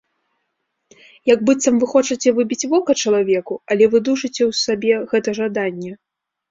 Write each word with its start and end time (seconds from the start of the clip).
Як 1.33 1.39
быццам 1.49 1.77
вы 1.83 1.91
хочаце 1.93 2.29
выбіць 2.39 2.69
вока 2.73 2.91
чалавеку, 3.05 3.53
але 3.75 3.83
вы 3.93 3.97
душыце 4.09 4.41
ў 4.51 4.65
сабе 4.65 4.93
гэта 5.15 5.29
жаданне. 5.43 5.91